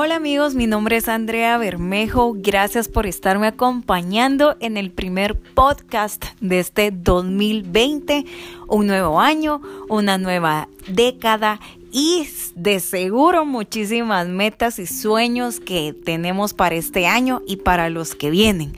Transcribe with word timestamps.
Hola 0.00 0.14
amigos, 0.14 0.54
mi 0.54 0.68
nombre 0.68 0.96
es 0.96 1.08
Andrea 1.08 1.58
Bermejo. 1.58 2.32
Gracias 2.36 2.86
por 2.86 3.04
estarme 3.04 3.48
acompañando 3.48 4.56
en 4.60 4.76
el 4.76 4.92
primer 4.92 5.36
podcast 5.36 6.24
de 6.40 6.60
este 6.60 6.92
2020. 6.92 8.24
Un 8.68 8.86
nuevo 8.86 9.20
año, 9.20 9.60
una 9.88 10.16
nueva 10.16 10.68
década 10.86 11.58
y 11.90 12.28
de 12.54 12.78
seguro 12.78 13.44
muchísimas 13.44 14.28
metas 14.28 14.78
y 14.78 14.86
sueños 14.86 15.58
que 15.58 15.92
tenemos 16.04 16.54
para 16.54 16.76
este 16.76 17.08
año 17.08 17.42
y 17.44 17.56
para 17.56 17.90
los 17.90 18.14
que 18.14 18.30
vienen. 18.30 18.74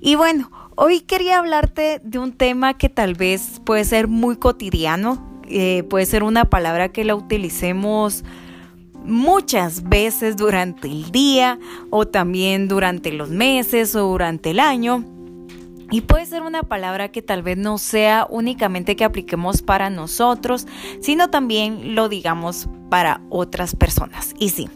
Y 0.00 0.14
bueno, 0.14 0.52
hoy 0.76 1.00
quería 1.00 1.40
hablarte 1.40 2.00
de 2.04 2.20
un 2.20 2.30
tema 2.30 2.78
que 2.78 2.88
tal 2.88 3.14
vez 3.14 3.60
puede 3.64 3.84
ser 3.84 4.06
muy 4.06 4.36
cotidiano, 4.36 5.42
eh, 5.48 5.82
puede 5.90 6.06
ser 6.06 6.22
una 6.22 6.44
palabra 6.44 6.90
que 6.90 7.02
la 7.02 7.16
utilicemos 7.16 8.22
muchas 9.10 9.88
veces 9.88 10.36
durante 10.36 10.88
el 10.88 11.10
día 11.10 11.58
o 11.90 12.06
también 12.06 12.68
durante 12.68 13.12
los 13.12 13.30
meses 13.30 13.94
o 13.94 14.02
durante 14.02 14.50
el 14.50 14.60
año. 14.60 15.04
Y 15.90 16.02
puede 16.02 16.24
ser 16.26 16.42
una 16.42 16.62
palabra 16.62 17.10
que 17.10 17.20
tal 17.20 17.42
vez 17.42 17.58
no 17.58 17.76
sea 17.76 18.26
únicamente 18.30 18.94
que 18.94 19.04
apliquemos 19.04 19.62
para 19.62 19.90
nosotros, 19.90 20.66
sino 21.00 21.30
también 21.30 21.96
lo 21.96 22.08
digamos 22.08 22.68
para 22.90 23.22
otras 23.28 23.74
personas. 23.74 24.34
Y 24.38 24.50
sí, 24.50 24.68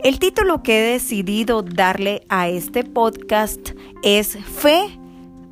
el 0.00 0.18
título 0.18 0.62
que 0.62 0.80
he 0.80 0.92
decidido 0.92 1.62
darle 1.62 2.26
a 2.28 2.48
este 2.48 2.84
podcast 2.84 3.70
es 4.02 4.36
Fe 4.44 4.98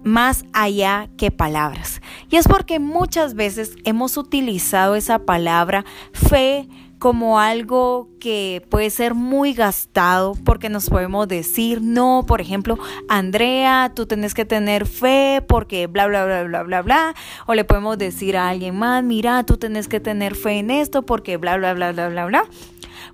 más 0.05 0.45
allá 0.53 1.09
que 1.17 1.31
palabras. 1.31 2.03
Y 2.29 2.37
es 2.37 2.47
porque 2.47 2.79
muchas 2.79 3.35
veces 3.35 3.77
hemos 3.85 4.17
utilizado 4.17 4.95
esa 4.95 5.21
palabra 5.21 5.85
fe 6.13 6.69
como 7.03 7.41
algo 7.41 8.09
que 8.21 8.65
puede 8.71 8.89
ser 8.89 9.15
muy 9.15 9.55
gastado 9.55 10.37
porque 10.45 10.69
nos 10.69 10.89
podemos 10.89 11.27
decir, 11.27 11.83
no, 11.83 12.25
por 12.29 12.41
ejemplo, 12.41 12.79
Andrea, 13.09 13.91
tú 13.93 14.07
tienes 14.07 14.35
que 14.35 14.45
tener 14.45 14.87
fe 14.87 15.45
porque 15.49 15.89
bla, 15.89 16.07
bla, 16.07 16.25
bla, 16.25 16.45
bla, 16.45 16.63
bla, 16.63 16.83
bla. 16.83 17.15
O 17.49 17.55
le 17.55 17.65
podemos 17.65 17.99
decir 17.99 18.37
a 18.37 18.49
alguien 18.49 18.79
más, 18.79 19.03
mira, 19.03 19.43
tú 19.43 19.57
tienes 19.57 19.89
que 19.89 19.99
tener 19.99 20.37
fe 20.37 20.61
en 20.61 20.71
esto 20.71 21.03
porque 21.03 21.39
bla, 21.39 21.57
bla, 21.57 21.75
bla, 21.75 21.91
bla, 21.91 22.09
bla, 22.09 22.27
bla. 22.27 22.45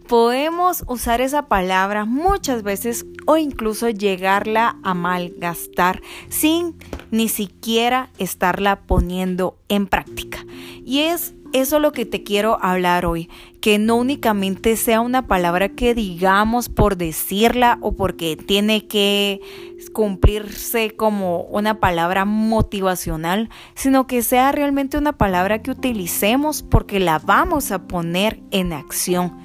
Podemos 0.07 0.85
usar 0.87 1.23
esa 1.23 1.47
palabra 1.47 2.05
muchas 2.05 2.63
veces 2.63 3.07
o 3.27 3.39
incluso 3.39 3.89
llegarla 3.89 4.77
a 4.83 4.93
malgastar 4.93 6.03
sin 6.29 6.77
ni 7.11 7.29
siquiera 7.29 8.11
estarla 8.19 8.81
poniendo 8.81 9.57
en 9.71 9.87
práctica. 9.87 10.45
Y 10.85 11.01
es 11.01 11.35
eso 11.53 11.79
lo 11.79 11.93
que 11.93 12.07
te 12.07 12.23
quiero 12.23 12.59
hablar 12.63 13.07
hoy, 13.07 13.29
que 13.61 13.79
no 13.79 13.97
únicamente 13.97 14.77
sea 14.77 15.01
una 15.01 15.27
palabra 15.27 15.69
que 15.69 15.95
digamos 15.95 16.69
por 16.69 16.97
decirla 16.97 17.79
o 17.81 17.93
porque 17.93 18.37
tiene 18.37 18.87
que 18.87 19.41
cumplirse 19.93 20.91
como 20.95 21.43
una 21.43 21.81
palabra 21.81 22.25
motivacional, 22.25 23.49
sino 23.75 24.07
que 24.07 24.23
sea 24.23 24.53
realmente 24.53 24.99
una 24.99 25.13
palabra 25.13 25.63
que 25.63 25.71
utilicemos 25.71 26.63
porque 26.63 27.01
la 27.01 27.19
vamos 27.19 27.71
a 27.73 27.87
poner 27.87 28.41
en 28.51 28.73
acción. 28.73 29.37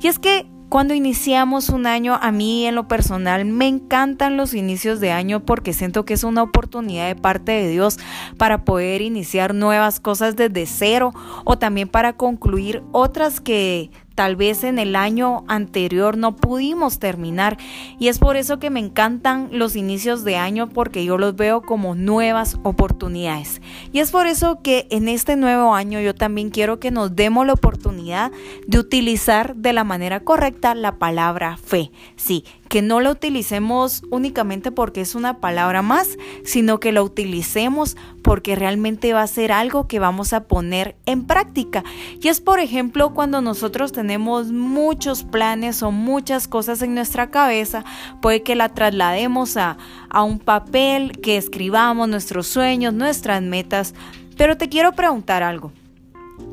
Y 0.00 0.08
es 0.08 0.18
que 0.18 0.46
cuando 0.72 0.94
iniciamos 0.94 1.68
un 1.68 1.86
año, 1.86 2.18
a 2.22 2.32
mí 2.32 2.64
en 2.64 2.74
lo 2.74 2.88
personal 2.88 3.44
me 3.44 3.68
encantan 3.68 4.38
los 4.38 4.54
inicios 4.54 5.00
de 5.00 5.12
año 5.12 5.44
porque 5.44 5.74
siento 5.74 6.06
que 6.06 6.14
es 6.14 6.24
una 6.24 6.42
oportunidad 6.42 7.08
de 7.08 7.14
parte 7.14 7.52
de 7.52 7.68
Dios 7.68 7.98
para 8.38 8.64
poder 8.64 9.02
iniciar 9.02 9.54
nuevas 9.54 10.00
cosas 10.00 10.34
desde 10.34 10.64
cero 10.64 11.12
o 11.44 11.58
también 11.58 11.88
para 11.88 12.14
concluir 12.14 12.82
otras 12.90 13.42
que 13.42 13.90
tal 14.14 14.36
vez 14.36 14.64
en 14.64 14.78
el 14.78 14.96
año 14.96 15.44
anterior 15.48 16.16
no 16.16 16.36
pudimos 16.36 16.98
terminar. 16.98 17.58
Y 17.98 18.08
es 18.08 18.18
por 18.18 18.36
eso 18.36 18.58
que 18.58 18.70
me 18.70 18.80
encantan 18.80 19.48
los 19.52 19.76
inicios 19.76 20.24
de 20.24 20.36
año 20.36 20.68
porque 20.68 21.04
yo 21.04 21.18
los 21.18 21.36
veo 21.36 21.62
como 21.62 21.94
nuevas 21.94 22.58
oportunidades. 22.62 23.60
Y 23.92 24.00
es 24.00 24.10
por 24.10 24.26
eso 24.26 24.60
que 24.62 24.86
en 24.90 25.08
este 25.08 25.36
nuevo 25.36 25.74
año 25.74 26.00
yo 26.00 26.14
también 26.14 26.50
quiero 26.50 26.78
que 26.78 26.90
nos 26.90 27.14
demos 27.14 27.46
la 27.46 27.54
oportunidad 27.54 28.32
de 28.66 28.78
utilizar 28.78 29.56
de 29.56 29.72
la 29.72 29.84
manera 29.84 30.20
correcta 30.20 30.74
la 30.74 30.96
palabra 30.98 31.56
fe. 31.56 31.90
Sí, 32.16 32.44
que 32.72 32.80
no 32.80 33.02
la 33.02 33.10
utilicemos 33.10 34.02
únicamente 34.10 34.72
porque 34.72 35.02
es 35.02 35.14
una 35.14 35.40
palabra 35.40 35.82
más, 35.82 36.16
sino 36.42 36.80
que 36.80 36.90
la 36.90 37.02
utilicemos 37.02 37.98
porque 38.22 38.56
realmente 38.56 39.12
va 39.12 39.20
a 39.20 39.26
ser 39.26 39.52
algo 39.52 39.86
que 39.86 39.98
vamos 39.98 40.32
a 40.32 40.44
poner 40.44 40.96
en 41.04 41.26
práctica. 41.26 41.84
Y 42.18 42.28
es, 42.28 42.40
por 42.40 42.60
ejemplo, 42.60 43.12
cuando 43.12 43.42
nosotros 43.42 43.92
tenemos 43.92 44.52
muchos 44.52 45.22
planes 45.22 45.82
o 45.82 45.90
muchas 45.90 46.48
cosas 46.48 46.80
en 46.80 46.94
nuestra 46.94 47.30
cabeza, 47.30 47.84
puede 48.22 48.42
que 48.42 48.54
la 48.54 48.70
traslademos 48.70 49.58
a, 49.58 49.76
un 50.24 50.38
papel, 50.38 51.20
que 51.20 51.36
escribamos 51.36 52.08
nuestros 52.08 52.46
sueños, 52.46 52.94
nuestras 52.94 53.42
metas. 53.42 53.92
Pero 54.38 54.56
te 54.56 54.70
quiero 54.70 54.92
preguntar 54.92 55.42
algo. 55.42 55.72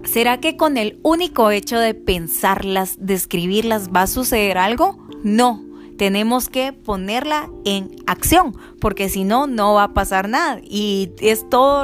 ¿Será 0.03 0.41
que 0.41 0.57
con 0.57 0.75
el 0.75 0.99
único 1.01 1.49
hecho 1.49 1.79
de 1.79 1.93
pensarlas, 1.93 2.97
de 2.99 3.13
escribirlas, 3.13 3.89
va 3.95 4.01
a 4.01 4.07
suceder 4.07 4.57
algo? 4.57 4.97
No, 5.23 5.68
tenemos 5.99 6.47
que 6.47 6.71
ponerla 6.71 7.49
en 7.65 7.97
acción, 8.07 8.55
porque 8.79 9.09
si 9.09 9.25
no, 9.25 9.47
no 9.47 9.73
va 9.73 9.83
a 9.83 9.93
pasar 9.93 10.29
nada. 10.29 10.61
Y 10.63 11.11
esto 11.19 11.83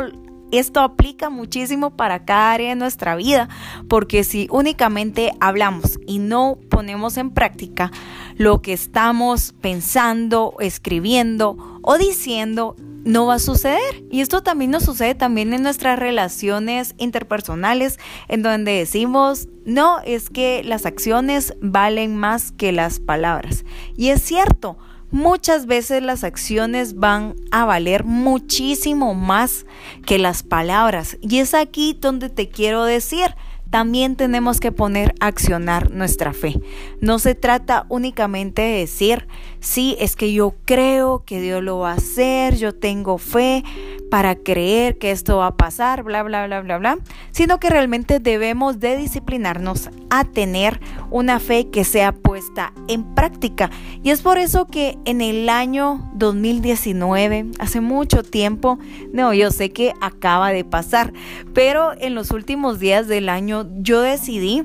aplica 0.79 1.29
muchísimo 1.29 1.97
para 1.97 2.23
cada 2.23 2.53
área 2.53 2.69
de 2.69 2.75
nuestra 2.77 3.17
vida, 3.17 3.49
porque 3.89 4.23
si 4.23 4.47
únicamente 4.49 5.33
hablamos 5.41 5.99
y 6.07 6.19
no 6.19 6.57
ponemos 6.69 7.17
en 7.17 7.31
práctica 7.31 7.91
lo 8.37 8.61
que 8.61 8.71
estamos 8.71 9.53
pensando, 9.59 10.55
escribiendo 10.61 11.57
o 11.81 11.97
diciendo, 11.97 12.77
no 13.05 13.27
va 13.27 13.35
a 13.35 13.39
suceder. 13.39 14.03
Y 14.11 14.19
esto 14.19 14.43
también 14.43 14.71
nos 14.71 14.83
sucede 14.83 15.15
también 15.15 15.53
en 15.53 15.63
nuestras 15.63 15.97
relaciones 15.97 16.95
interpersonales, 16.97 17.99
en 18.27 18.41
donde 18.41 18.73
decimos, 18.73 19.47
no, 19.63 19.99
es 20.01 20.29
que 20.29 20.63
las 20.65 20.85
acciones 20.85 21.53
valen 21.61 22.17
más 22.17 22.51
que 22.51 22.73
las 22.73 22.99
palabras. 22.99 23.63
Y 23.95 24.09
es 24.09 24.21
cierto, 24.21 24.77
muchas 25.11 25.67
veces 25.67 26.01
las 26.01 26.23
acciones 26.23 26.95
van 26.95 27.35
a 27.51 27.63
valer 27.63 28.03
muchísimo 28.03 29.13
más 29.13 29.65
que 30.05 30.17
las 30.17 30.43
palabras. 30.43 31.17
Y 31.21 31.37
es 31.37 31.53
aquí 31.53 31.97
donde 31.99 32.29
te 32.29 32.49
quiero 32.49 32.83
decir, 32.83 33.35
también 33.69 34.15
tenemos 34.15 34.59
que 34.59 34.71
poner 34.71 35.13
a 35.19 35.27
accionar 35.27 35.91
nuestra 35.91 36.33
fe. 36.33 36.59
No 37.01 37.19
se 37.19 37.35
trata 37.35 37.85
únicamente 37.89 38.61
de 38.61 38.79
decir, 38.79 39.27
sí, 39.59 39.95
es 39.99 40.15
que 40.15 40.33
yo 40.33 40.55
creo 40.65 41.23
que 41.25 41.41
Dios 41.41 41.63
lo 41.63 41.79
va 41.79 41.91
a 41.91 41.95
hacer, 41.95 42.55
yo 42.57 42.73
tengo 42.73 43.17
fe 43.17 43.63
para 44.09 44.35
creer 44.35 44.97
que 44.97 45.11
esto 45.11 45.37
va 45.37 45.47
a 45.47 45.57
pasar, 45.57 46.03
bla, 46.03 46.23
bla, 46.23 46.45
bla, 46.45 46.61
bla, 46.61 46.77
bla, 46.77 46.99
sino 47.31 47.59
que 47.59 47.69
realmente 47.69 48.19
debemos 48.19 48.79
de 48.79 48.97
disciplinarnos 48.97 49.89
a 50.09 50.23
tener 50.23 50.79
una 51.09 51.39
fe 51.39 51.69
que 51.69 51.83
sea 51.83 52.11
puesta 52.11 52.73
en 52.87 53.15
práctica. 53.15 53.69
Y 54.03 54.11
es 54.11 54.21
por 54.21 54.37
eso 54.37 54.67
que 54.67 54.97
en 55.05 55.21
el 55.21 55.49
año 55.49 56.09
2019, 56.13 57.47
hace 57.59 57.81
mucho 57.81 58.23
tiempo, 58.23 58.79
no, 59.11 59.33
yo 59.33 59.51
sé 59.51 59.71
que 59.71 59.93
acaba 60.01 60.51
de 60.51 60.63
pasar, 60.63 61.13
pero 61.53 61.93
en 61.99 62.15
los 62.15 62.31
últimos 62.31 62.79
días 62.79 63.07
del 63.07 63.29
año 63.29 63.67
yo 63.77 64.01
decidí 64.01 64.63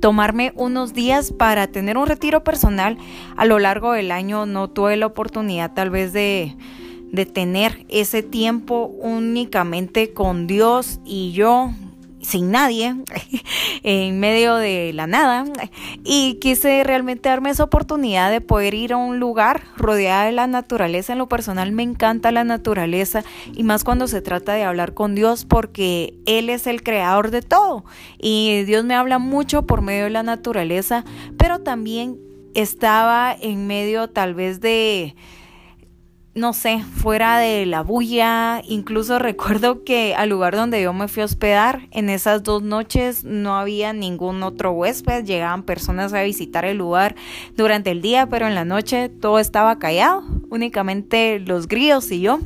tomarme 0.00 0.52
unos 0.56 0.94
días 0.94 1.32
para 1.32 1.66
tener 1.66 1.96
un 1.98 2.06
retiro 2.06 2.44
personal. 2.44 2.98
A 3.36 3.44
lo 3.44 3.58
largo 3.58 3.92
del 3.92 4.10
año 4.10 4.46
no 4.46 4.68
tuve 4.68 4.96
la 4.96 5.06
oportunidad 5.06 5.72
tal 5.74 5.90
vez 5.90 6.12
de, 6.12 6.56
de 7.14 7.26
tener 7.26 7.86
ese 7.88 8.22
tiempo 8.22 8.86
únicamente 9.00 10.12
con 10.12 10.46
Dios 10.46 11.00
y 11.04 11.32
yo 11.32 11.70
sin 12.24 12.50
nadie, 12.50 12.96
en 13.82 14.18
medio 14.18 14.56
de 14.56 14.92
la 14.94 15.06
nada, 15.06 15.44
y 16.04 16.34
quise 16.40 16.82
realmente 16.82 17.28
darme 17.28 17.50
esa 17.50 17.64
oportunidad 17.64 18.30
de 18.30 18.40
poder 18.40 18.74
ir 18.74 18.94
a 18.94 18.96
un 18.96 19.20
lugar 19.20 19.62
rodeada 19.76 20.24
de 20.24 20.32
la 20.32 20.46
naturaleza. 20.46 21.12
En 21.12 21.18
lo 21.18 21.28
personal 21.28 21.70
me 21.72 21.82
encanta 21.82 22.32
la 22.32 22.44
naturaleza 22.44 23.24
y 23.54 23.62
más 23.62 23.84
cuando 23.84 24.08
se 24.08 24.22
trata 24.22 24.54
de 24.54 24.64
hablar 24.64 24.94
con 24.94 25.14
Dios 25.14 25.44
porque 25.44 26.14
Él 26.26 26.48
es 26.48 26.66
el 26.66 26.82
creador 26.82 27.30
de 27.30 27.42
todo 27.42 27.84
y 28.18 28.62
Dios 28.64 28.84
me 28.84 28.94
habla 28.94 29.18
mucho 29.18 29.66
por 29.66 29.82
medio 29.82 30.04
de 30.04 30.10
la 30.10 30.22
naturaleza, 30.22 31.04
pero 31.36 31.60
también 31.60 32.18
estaba 32.54 33.36
en 33.38 33.66
medio 33.66 34.08
tal 34.08 34.34
vez 34.34 34.60
de 34.60 35.14
no 36.34 36.52
sé, 36.52 36.82
fuera 36.82 37.38
de 37.38 37.64
la 37.64 37.82
bulla. 37.82 38.60
Incluso 38.66 39.18
recuerdo 39.18 39.84
que 39.84 40.14
al 40.14 40.28
lugar 40.28 40.56
donde 40.56 40.82
yo 40.82 40.92
me 40.92 41.08
fui 41.08 41.22
a 41.22 41.26
hospedar, 41.26 41.88
en 41.92 42.08
esas 42.10 42.42
dos 42.42 42.62
noches 42.62 43.24
no 43.24 43.56
había 43.56 43.92
ningún 43.92 44.42
otro 44.42 44.72
huésped. 44.72 45.24
Llegaban 45.24 45.62
personas 45.62 46.12
a 46.12 46.22
visitar 46.22 46.64
el 46.64 46.78
lugar 46.78 47.14
durante 47.56 47.90
el 47.90 48.02
día, 48.02 48.26
pero 48.26 48.46
en 48.46 48.54
la 48.54 48.64
noche 48.64 49.08
todo 49.08 49.38
estaba 49.38 49.78
callado. 49.78 50.24
Únicamente 50.50 51.40
los 51.40 51.68
grillos 51.68 52.10
y 52.10 52.20
yo. 52.20 52.38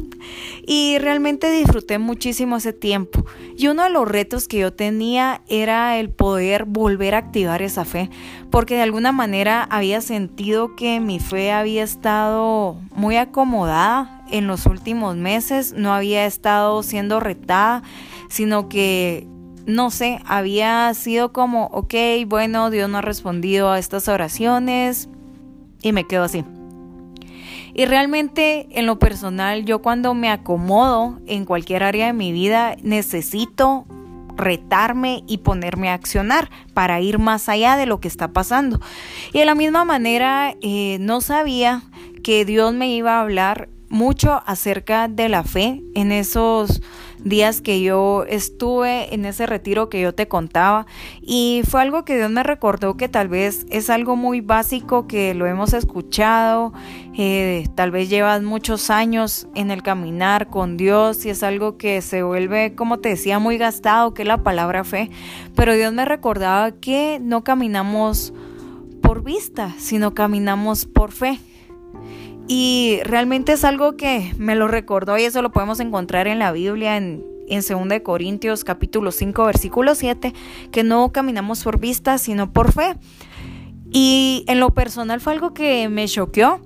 Y 0.67 0.99
realmente 0.99 1.51
disfruté 1.51 1.99
muchísimo 1.99 2.57
ese 2.57 2.73
tiempo. 2.73 3.25
Y 3.57 3.69
uno 3.69 3.85
de 3.85 3.91
los 3.91 4.07
retos 4.07 4.49
que 4.49 4.59
yo 4.59 4.73
tenía 4.73 5.43
era 5.49 5.99
el 5.99 6.11
poder 6.11 6.65
volver 6.65 7.15
a 7.15 7.19
activar 7.19 7.63
esa 7.63 7.85
fe, 7.85 8.11
porque 8.51 8.75
de 8.75 8.83
alguna 8.83 9.13
manera 9.13 9.65
había 9.65 10.01
sentido 10.01 10.77
que 10.77 11.01
mi 11.01 11.21
fe 11.21 11.53
había 11.53 11.83
estado 11.83 12.77
muy 12.95 13.17
acomodada 13.17 14.25
en 14.31 14.47
los 14.47 14.67
últimos 14.67 15.17
meses, 15.17 15.73
no 15.77 15.95
había 15.95 16.27
estado 16.27 16.83
siendo 16.83 17.21
retada, 17.21 17.83
sino 18.29 18.69
que 18.69 19.27
no 19.69 19.91
sé, 19.91 20.21
había 20.25 20.93
sido 20.95 21.33
como, 21.33 21.67
ok, 21.67 21.95
bueno, 22.27 22.71
Dios 22.71 22.89
no 22.89 22.99
ha 22.99 23.03
respondido 23.03 23.71
a 23.71 23.79
estas 23.79 24.09
oraciones 24.09 25.11
y 25.83 25.93
me 25.93 26.05
quedo 26.05 26.25
así. 26.25 26.43
Y 27.79 27.87
realmente 27.87 28.67
en 28.73 28.87
lo 28.87 28.99
personal, 28.99 29.65
yo 29.65 29.81
cuando 29.81 30.13
me 30.13 30.31
acomodo 30.31 31.21
en 31.29 31.45
cualquier 31.45 31.85
área 31.85 32.07
de 32.07 32.13
mi 32.13 32.33
vida, 32.33 32.75
necesito 32.83 33.87
retarme 34.37 35.23
y 35.29 35.39
ponerme 35.39 35.89
a 35.89 35.95
accionar 35.95 36.51
para 36.75 37.01
ir 37.01 37.21
más 37.21 37.49
allá 37.49 37.77
de 37.77 37.87
lo 37.87 38.01
que 38.01 38.09
está 38.09 38.33
pasando. 38.33 38.81
Y 39.33 39.39
de 39.39 39.45
la 39.45 39.55
misma 39.55 39.85
manera, 39.85 40.57
eh, 40.61 40.97
no 40.99 41.21
sabía 41.21 41.83
que 42.25 42.45
Dios 42.45 42.75
me 42.75 42.89
iba 42.89 43.19
a 43.19 43.21
hablar 43.21 43.69
mucho 43.89 44.43
acerca 44.47 45.09
de 45.09 45.29
la 45.29 45.45
fe 45.45 45.83
en 45.95 46.13
esos 46.13 46.83
días 47.25 47.61
que 47.61 47.83
yo 47.83 48.25
estuve 48.29 49.13
en 49.15 49.25
ese 49.25 49.47
retiro 49.47 49.89
que 49.89 50.01
yo 50.01 50.15
te 50.15 50.29
contaba 50.29 50.87
y 51.21 51.63
fue 51.69 51.83
algo 51.83 52.05
que 52.05 52.17
Dios 52.17 52.31
me 52.31 52.43
recordó 52.43 52.97
que 52.97 53.09
tal 53.09 53.29
vez 53.29 53.67
es 53.71 53.91
algo 53.91 54.17
muy 54.17 54.41
básico 54.41 55.07
que 55.07 55.35
lo 55.35 55.47
hemos 55.47 55.73
escuchado, 55.73 56.73
eh, 57.17 57.67
tal 57.75 57.91
vez 57.91 58.09
llevas 58.09 58.43
muchos 58.43 58.91
años 58.91 59.49
en 59.55 59.71
el 59.71 59.83
caminar 59.83 60.49
con 60.49 60.77
Dios 60.77 61.25
y 61.25 61.31
es 61.31 61.43
algo 61.43 61.77
que 61.77 62.01
se 62.03 62.23
vuelve, 62.23 62.75
como 62.75 62.99
te 62.99 63.11
decía, 63.11 63.39
muy 63.39 63.59
gastado, 63.59 64.15
que 64.15 64.23
es 64.23 64.29
la 64.29 64.43
palabra 64.43 64.85
fe, 64.85 65.11
pero 65.55 65.75
Dios 65.75 65.93
me 65.93 66.05
recordaba 66.05 66.73
que 66.73 67.19
no 67.21 67.43
caminamos 67.43 68.33
por 69.03 69.25
vista, 69.25 69.75
sino 69.79 70.15
caminamos 70.15 70.85
por 70.85 71.13
fe. 71.13 71.41
Y 72.49 73.01
realmente 73.05 73.53
es 73.53 73.65
algo 73.65 73.97
que 73.97 74.33
me 74.39 74.55
lo 74.57 74.69
recordó 74.69 75.19
y 75.19 75.25
eso 75.25 75.43
lo 75.43 75.53
podemos 75.53 75.81
encontrar 75.81 76.27
en 76.27 76.39
la 76.39 76.51
Biblia 76.51 76.97
en, 76.97 77.23
en 77.47 77.61
2 77.61 78.01
Corintios 78.03 78.65
capítulo 78.65 79.13
5 79.13 79.45
versículo 79.45 79.95
7, 79.95 80.33
que 80.73 80.83
no 80.83 81.13
caminamos 81.13 81.63
por 81.63 81.79
vista 81.79 82.17
sino 82.17 82.53
por 82.53 82.73
fe. 82.73 82.97
Y 83.91 84.45
en 84.49 84.61
lo 84.61 84.71
personal 84.71 85.21
fue 85.21 85.35
algo 85.35 85.53
que 85.53 85.91
me 85.91 86.09
choqueó 86.09 86.61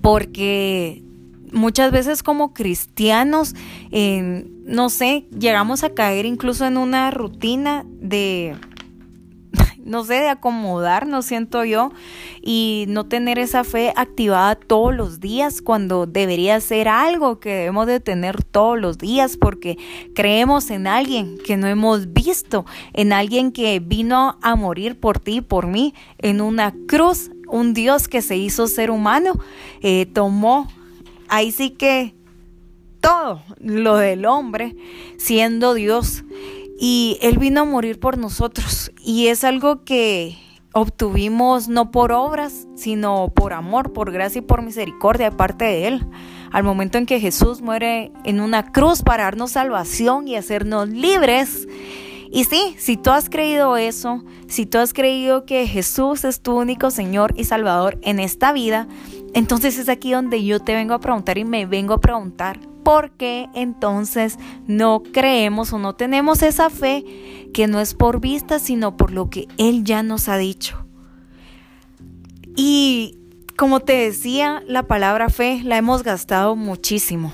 porque 0.00 1.04
muchas 1.52 1.92
veces 1.92 2.22
como 2.22 2.52
cristianos, 2.52 3.54
no 3.92 4.88
sé, 4.88 5.26
llegamos 5.38 5.84
a 5.84 5.90
caer 5.90 6.26
incluso 6.26 6.66
en 6.66 6.76
una 6.76 7.10
rutina 7.10 7.84
de 7.86 8.56
no 9.84 10.04
sé, 10.04 10.14
de 10.14 10.28
acomodarnos, 10.28 11.26
siento 11.26 11.64
yo, 11.64 11.92
y 12.42 12.84
no 12.88 13.06
tener 13.06 13.38
esa 13.38 13.64
fe 13.64 13.92
activada 13.96 14.54
todos 14.54 14.94
los 14.94 15.20
días 15.20 15.62
cuando 15.62 16.06
debería 16.06 16.60
ser 16.60 16.88
algo 16.88 17.40
que 17.40 17.50
debemos 17.50 17.86
de 17.86 18.00
tener 18.00 18.42
todos 18.44 18.78
los 18.78 18.98
días 18.98 19.36
porque 19.36 19.78
creemos 20.14 20.70
en 20.70 20.86
alguien 20.86 21.38
que 21.44 21.56
no 21.56 21.66
hemos 21.66 22.12
visto, 22.12 22.64
en 22.92 23.12
alguien 23.12 23.52
que 23.52 23.80
vino 23.80 24.38
a 24.42 24.56
morir 24.56 24.98
por 24.98 25.18
ti 25.18 25.36
y 25.36 25.40
por 25.40 25.66
mí 25.66 25.94
en 26.18 26.40
una 26.40 26.74
cruz, 26.86 27.30
un 27.48 27.74
Dios 27.74 28.08
que 28.08 28.22
se 28.22 28.36
hizo 28.36 28.66
ser 28.66 28.90
humano, 28.90 29.32
eh, 29.82 30.06
tomó, 30.06 30.68
ahí 31.28 31.52
sí 31.52 31.70
que 31.70 32.14
todo 33.00 33.42
lo 33.58 33.96
del 33.96 34.26
hombre 34.26 34.76
siendo 35.16 35.74
Dios 35.74 36.22
y 36.82 37.18
Él 37.20 37.36
vino 37.36 37.60
a 37.60 37.64
morir 37.64 38.00
por 38.00 38.16
nosotros 38.16 38.90
y 39.04 39.26
es 39.26 39.44
algo 39.44 39.84
que 39.84 40.38
obtuvimos 40.72 41.68
no 41.68 41.90
por 41.90 42.10
obras, 42.10 42.66
sino 42.74 43.28
por 43.34 43.52
amor, 43.52 43.92
por 43.92 44.10
gracia 44.10 44.38
y 44.38 44.42
por 44.42 44.62
misericordia 44.62 45.28
de 45.28 45.36
parte 45.36 45.66
de 45.66 45.88
Él. 45.88 46.06
Al 46.50 46.64
momento 46.64 46.96
en 46.96 47.04
que 47.04 47.20
Jesús 47.20 47.60
muere 47.60 48.12
en 48.24 48.40
una 48.40 48.72
cruz 48.72 49.02
para 49.02 49.24
darnos 49.24 49.52
salvación 49.52 50.26
y 50.26 50.36
hacernos 50.36 50.88
libres. 50.88 51.68
Y 52.32 52.44
sí, 52.44 52.74
si 52.78 52.96
tú 52.96 53.10
has 53.10 53.28
creído 53.28 53.76
eso, 53.76 54.24
si 54.48 54.64
tú 54.64 54.78
has 54.78 54.94
creído 54.94 55.44
que 55.44 55.66
Jesús 55.66 56.24
es 56.24 56.40
tu 56.40 56.58
único 56.58 56.90
Señor 56.90 57.34
y 57.36 57.44
Salvador 57.44 57.98
en 58.02 58.20
esta 58.20 58.52
vida, 58.52 58.88
entonces 59.34 59.78
es 59.78 59.90
aquí 59.90 60.12
donde 60.12 60.42
yo 60.44 60.60
te 60.60 60.74
vengo 60.74 60.94
a 60.94 61.00
preguntar 61.00 61.36
y 61.36 61.44
me 61.44 61.66
vengo 61.66 61.94
a 61.94 62.00
preguntar, 62.00 62.58
porque 62.82 63.48
entonces 63.54 64.38
no 64.66 65.02
creemos 65.12 65.72
o 65.72 65.78
no 65.78 65.94
tenemos 65.94 66.42
esa 66.42 66.70
fe 66.70 67.04
que 67.52 67.66
no 67.66 67.80
es 67.80 67.94
por 67.94 68.20
vista, 68.20 68.58
sino 68.58 68.96
por 68.96 69.12
lo 69.12 69.30
que 69.30 69.48
Él 69.58 69.84
ya 69.84 70.02
nos 70.02 70.28
ha 70.28 70.36
dicho. 70.36 70.84
Y 72.56 73.18
como 73.56 73.80
te 73.80 73.92
decía, 73.92 74.62
la 74.66 74.84
palabra 74.84 75.28
fe 75.28 75.60
la 75.64 75.76
hemos 75.76 76.02
gastado 76.02 76.56
muchísimo. 76.56 77.30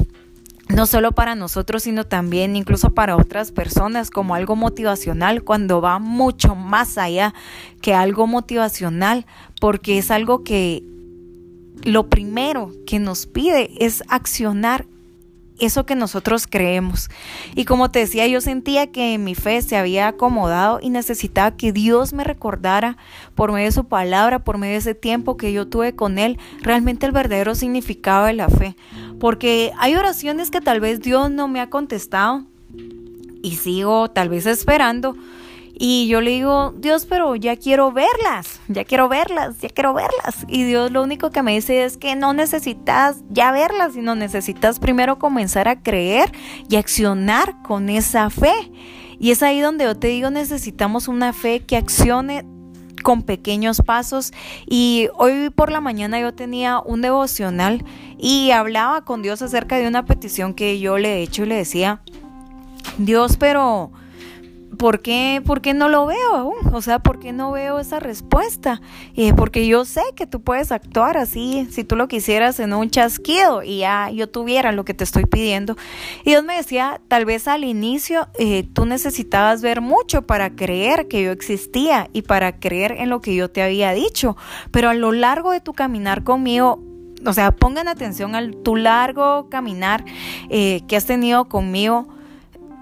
No 0.68 0.86
solo 0.86 1.12
para 1.12 1.36
nosotros, 1.36 1.84
sino 1.84 2.04
también 2.04 2.56
incluso 2.56 2.92
para 2.92 3.16
otras 3.16 3.52
personas 3.52 4.10
como 4.10 4.34
algo 4.34 4.56
motivacional, 4.56 5.44
cuando 5.44 5.80
va 5.80 6.00
mucho 6.00 6.56
más 6.56 6.98
allá 6.98 7.32
que 7.80 7.94
algo 7.94 8.26
motivacional, 8.26 9.26
porque 9.60 9.98
es 9.98 10.10
algo 10.10 10.42
que 10.42 10.82
lo 11.84 12.08
primero 12.08 12.72
que 12.86 12.98
nos 12.98 13.26
pide 13.26 13.70
es 13.78 14.02
accionar 14.08 14.86
eso 15.58 15.86
que 15.86 15.94
nosotros 15.94 16.46
creemos. 16.46 17.08
Y 17.54 17.64
como 17.64 17.90
te 17.90 18.00
decía, 18.00 18.26
yo 18.26 18.40
sentía 18.40 18.88
que 18.88 19.18
mi 19.18 19.34
fe 19.34 19.62
se 19.62 19.76
había 19.76 20.08
acomodado 20.08 20.78
y 20.82 20.90
necesitaba 20.90 21.56
que 21.56 21.72
Dios 21.72 22.12
me 22.12 22.24
recordara 22.24 22.96
por 23.34 23.52
medio 23.52 23.66
de 23.66 23.72
su 23.72 23.84
palabra, 23.84 24.40
por 24.40 24.58
medio 24.58 24.72
de 24.72 24.78
ese 24.78 24.94
tiempo 24.94 25.36
que 25.36 25.52
yo 25.52 25.66
tuve 25.66 25.94
con 25.94 26.18
Él, 26.18 26.38
realmente 26.60 27.06
el 27.06 27.12
verdadero 27.12 27.54
significado 27.54 28.26
de 28.26 28.34
la 28.34 28.48
fe. 28.48 28.76
Porque 29.18 29.72
hay 29.78 29.94
oraciones 29.94 30.50
que 30.50 30.60
tal 30.60 30.80
vez 30.80 31.00
Dios 31.00 31.30
no 31.30 31.48
me 31.48 31.60
ha 31.60 31.70
contestado 31.70 32.44
y 33.42 33.56
sigo 33.56 34.10
tal 34.10 34.28
vez 34.28 34.46
esperando 34.46 35.16
y 35.78 36.08
yo 36.08 36.22
le 36.22 36.30
digo, 36.30 36.72
Dios, 36.78 37.04
pero 37.04 37.36
ya 37.36 37.56
quiero 37.56 37.92
verlas, 37.92 38.60
ya 38.66 38.84
quiero 38.84 39.10
verlas, 39.10 39.58
ya 39.60 39.68
quiero 39.68 39.92
verlas. 39.92 40.46
Y 40.48 40.64
Dios 40.64 40.90
lo 40.90 41.02
único 41.02 41.30
que 41.30 41.42
me 41.42 41.52
dice 41.52 41.84
es 41.84 41.98
que 41.98 42.16
no 42.16 42.32
necesitas 42.32 43.22
ya 43.28 43.52
verlas, 43.52 43.92
sino 43.92 44.14
necesitas 44.14 44.78
primero 44.78 45.18
comenzar 45.18 45.68
a 45.68 45.82
creer 45.82 46.32
y 46.70 46.76
accionar 46.76 47.60
con 47.62 47.90
esa 47.90 48.30
fe. 48.30 48.54
Y 49.18 49.32
es 49.32 49.42
ahí 49.42 49.60
donde 49.60 49.84
yo 49.84 49.94
te 49.94 50.08
digo, 50.08 50.30
necesitamos 50.30 51.08
una 51.08 51.34
fe 51.34 51.60
que 51.60 51.76
accione 51.76 52.46
con 53.02 53.22
pequeños 53.22 53.82
pasos. 53.82 54.32
Y 54.66 55.08
hoy 55.18 55.50
por 55.50 55.70
la 55.70 55.82
mañana 55.82 56.18
yo 56.18 56.32
tenía 56.32 56.80
un 56.80 57.02
devocional 57.02 57.84
y 58.16 58.50
hablaba 58.50 59.04
con 59.04 59.20
Dios 59.20 59.42
acerca 59.42 59.76
de 59.76 59.86
una 59.86 60.06
petición 60.06 60.54
que 60.54 60.80
yo 60.80 60.96
le 60.96 61.16
he 61.16 61.22
hecho 61.22 61.42
y 61.42 61.48
le 61.48 61.56
decía, 61.56 62.00
Dios, 62.96 63.36
pero 63.36 63.92
¿por 64.76 65.00
qué, 65.00 65.42
¿por 65.44 65.60
qué 65.60 65.74
no 65.74 65.88
lo 65.88 66.06
veo 66.06 66.34
aún? 66.34 66.74
O 66.74 66.82
sea, 66.82 66.98
¿por 66.98 67.18
qué 67.18 67.32
no 67.32 67.52
veo 67.52 67.78
esa 67.78 68.00
respuesta? 68.00 68.80
Eh, 69.14 69.32
porque 69.34 69.66
yo 69.66 69.84
sé 69.84 70.02
que 70.14 70.26
tú 70.26 70.40
puedes 70.40 70.72
actuar 70.72 71.16
así, 71.16 71.66
si 71.70 71.84
tú 71.84 71.96
lo 71.96 72.08
quisieras 72.08 72.60
en 72.60 72.72
un 72.72 72.90
chasquido 72.90 73.62
y 73.62 73.78
ya 73.78 74.10
yo 74.10 74.28
tuviera 74.28 74.72
lo 74.72 74.84
que 74.84 74.94
te 74.94 75.04
estoy 75.04 75.26
pidiendo. 75.26 75.76
Y 76.24 76.30
Dios 76.30 76.44
me 76.44 76.56
decía, 76.56 77.00
tal 77.08 77.24
vez 77.24 77.48
al 77.48 77.64
inicio 77.64 78.28
eh, 78.38 78.66
tú 78.72 78.86
necesitabas 78.86 79.62
ver 79.62 79.80
mucho 79.80 80.22
para 80.22 80.50
creer 80.50 81.08
que 81.08 81.22
yo 81.22 81.32
existía 81.32 82.08
y 82.12 82.22
para 82.22 82.58
creer 82.58 82.92
en 82.92 83.08
lo 83.08 83.20
que 83.20 83.34
yo 83.34 83.50
te 83.50 83.62
había 83.62 83.92
dicho, 83.92 84.36
pero 84.70 84.90
a 84.90 84.94
lo 84.94 85.12
largo 85.12 85.52
de 85.52 85.60
tu 85.60 85.72
caminar 85.72 86.24
conmigo, 86.24 86.82
o 87.24 87.32
sea, 87.32 87.50
pongan 87.52 87.88
atención 87.88 88.34
al 88.34 88.56
tu 88.56 88.76
largo 88.76 89.48
caminar 89.48 90.04
eh, 90.50 90.82
que 90.86 90.96
has 90.96 91.06
tenido 91.06 91.46
conmigo, 91.46 92.08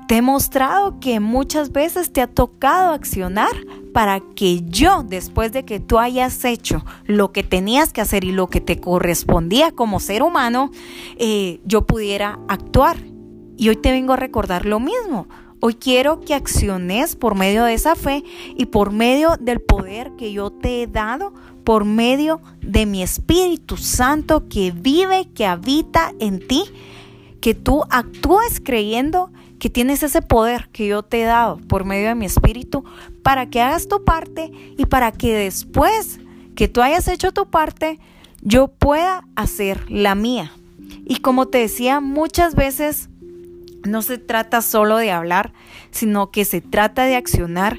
te 0.07 0.17
he 0.17 0.23
mostrado 0.23 1.01
que 1.01 1.21
muchas 1.21 1.73
veces 1.73 2.13
te 2.13 2.21
ha 2.21 2.27
tocado 2.27 2.93
accionar 2.93 3.53
para 3.93 4.21
que 4.21 4.63
yo, 4.65 5.03
después 5.03 5.53
de 5.53 5.65
que 5.65 5.81
tú 5.81 5.99
hayas 5.99 6.45
hecho 6.45 6.85
lo 7.07 7.33
que 7.33 7.43
tenías 7.43 7.93
que 7.93 8.01
hacer 8.01 8.25
y 8.25 8.33
lo 8.33 8.49
que 8.49 8.61
te 8.61 8.81
correspondía 8.81 9.73
como 9.73 10.01
ser 10.01 10.23
humano, 10.23 10.71
eh, 11.17 11.61
yo 11.65 11.87
pudiera 11.87 12.39
actuar. 12.49 12.97
Y 13.57 13.69
hoy 13.69 13.77
te 13.77 13.93
vengo 13.93 14.13
a 14.13 14.17
recordar 14.17 14.67
lo 14.67 14.81
mismo. 14.81 15.29
Hoy 15.61 15.75
quiero 15.75 16.21
que 16.21 16.35
acciones 16.35 17.17
por 17.17 17.37
medio 17.37 17.65
de 17.65 17.75
esa 17.75 17.95
fe 17.95 18.25
y 18.57 18.67
por 18.67 18.91
medio 18.91 19.37
del 19.41 19.61
poder 19.61 20.13
que 20.19 20.33
yo 20.33 20.51
te 20.51 20.83
he 20.83 20.87
dado, 20.87 21.33
por 21.63 21.85
medio 21.85 22.41
de 22.61 22.85
mi 22.85 23.03
Espíritu 23.03 23.77
Santo 23.77 24.49
que 24.49 24.73
vive, 24.73 25.29
que 25.35 25.47
habita 25.47 26.13
en 26.19 26.47
ti, 26.47 26.65
que 27.41 27.55
tú 27.55 27.85
actúes 27.89 28.61
creyendo 28.63 29.31
que 29.65 29.71
tienes 29.71 30.03
ese 30.03 30.21
poder 30.21 30.69
que 30.73 30.87
yo 30.87 31.03
te 31.03 31.23
he 31.23 31.25
dado 31.25 31.57
por 31.57 31.87
medio 31.87 32.09
de 32.09 32.15
mi 32.15 32.27
espíritu 32.27 32.85
para 33.23 33.49
que 33.49 33.63
hagas 33.63 33.89
tu 33.89 34.05
parte 34.05 34.53
y 34.77 34.85
para 34.85 35.11
que 35.11 35.33
después 35.33 36.21
que 36.55 36.69
tú 36.69 36.83
hayas 36.83 37.09
hecho 37.09 37.33
tu 37.33 37.47
parte, 37.49 37.99
yo 38.43 38.69
pueda 38.69 39.27
hacer 39.37 39.91
la 39.91 40.15
mía. 40.15 40.53
Y 41.07 41.21
como 41.21 41.47
te 41.47 41.57
decía, 41.57 42.01
muchas 42.01 42.55
veces 42.55 43.09
no 43.85 44.03
se 44.03 44.19
trata 44.19 44.61
solo 44.61 44.99
de 44.99 45.11
hablar, 45.11 45.55
sino 45.91 46.31
que 46.31 46.45
se 46.45 46.61
trata 46.61 47.07
de 47.07 47.17
accionar. 47.17 47.79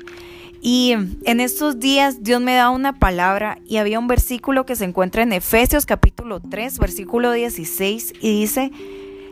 Y 0.63 0.93
en 0.93 1.39
estos 1.39 1.79
días 1.79 2.23
Dios 2.23 2.41
me 2.41 2.55
da 2.55 2.71
una 2.71 2.97
palabra 2.97 3.59
y 3.67 3.77
había 3.77 3.99
un 3.99 4.07
versículo 4.07 4.65
que 4.65 4.75
se 4.75 4.85
encuentra 4.85 5.21
en 5.21 5.33
Efesios 5.33 5.85
capítulo 5.85 6.39
3, 6.39 6.79
versículo 6.79 7.31
16 7.31 8.13
y 8.21 8.39
dice, 8.39 8.71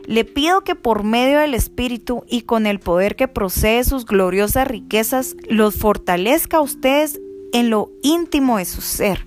le 0.06 0.24
pido 0.24 0.62
que 0.62 0.74
por 0.74 1.02
medio 1.02 1.38
del 1.38 1.54
Espíritu 1.54 2.24
y 2.28 2.42
con 2.42 2.66
el 2.66 2.80
poder 2.80 3.16
que 3.16 3.28
procede 3.28 3.84
sus 3.84 4.04
gloriosas 4.04 4.66
riquezas, 4.66 5.36
los 5.48 5.76
fortalezca 5.76 6.58
a 6.58 6.62
ustedes 6.62 7.20
en 7.52 7.70
lo 7.70 7.90
íntimo 8.02 8.58
de 8.58 8.64
su 8.64 8.80
ser. 8.80 9.26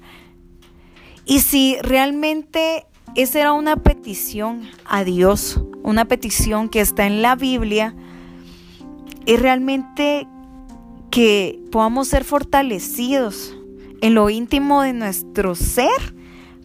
Y 1.26 1.40
si 1.40 1.78
realmente 1.82 2.86
esa 3.16 3.40
era 3.40 3.54
una 3.54 3.78
petición 3.78 4.70
a 4.86 5.04
Dios, 5.04 5.62
una 5.84 6.06
petición 6.06 6.70
que 6.70 6.82
está 6.82 7.08
en 7.08 7.22
la 7.22 7.36
Biblia, 7.36 7.96
es 9.26 9.42
realmente 9.42 10.28
que 11.10 11.60
podamos 11.72 12.08
ser 12.08 12.24
fortalecidos 12.24 13.58
en 14.02 14.14
lo 14.14 14.30
íntimo 14.30 14.82
de 14.82 14.94
nuestro 14.94 15.56
ser 15.56 16.17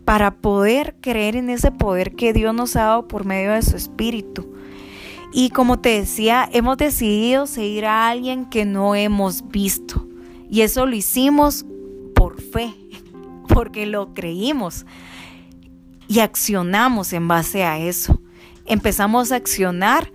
para 0.04 0.36
poder 0.36 0.96
creer 1.00 1.36
en 1.36 1.50
ese 1.50 1.70
poder 1.70 2.14
que 2.14 2.32
Dios 2.32 2.54
nos 2.54 2.76
ha 2.76 2.84
dado 2.84 3.08
por 3.08 3.24
medio 3.24 3.52
de 3.52 3.62
su 3.62 3.76
Espíritu. 3.76 4.52
Y 5.32 5.50
como 5.50 5.80
te 5.80 6.00
decía, 6.00 6.48
hemos 6.52 6.76
decidido 6.76 7.46
seguir 7.46 7.86
a 7.86 8.08
alguien 8.08 8.46
que 8.46 8.64
no 8.64 8.94
hemos 8.94 9.48
visto. 9.48 10.06
Y 10.50 10.60
eso 10.60 10.84
lo 10.84 10.94
hicimos 10.94 11.64
por 12.14 12.40
fe, 12.40 12.74
porque 13.48 13.86
lo 13.86 14.12
creímos 14.12 14.84
y 16.08 16.20
accionamos 16.20 17.14
en 17.14 17.26
base 17.28 17.64
a 17.64 17.78
eso. 17.78 18.20
Empezamos 18.66 19.32
a 19.32 19.36
accionar 19.36 20.12